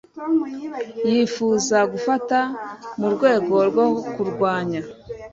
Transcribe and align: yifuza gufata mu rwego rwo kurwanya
yifuza 1.09 1.77
gufata 1.91 2.39
mu 2.99 3.07
rwego 3.15 3.55
rwo 3.69 3.85
kurwanya 4.13 4.81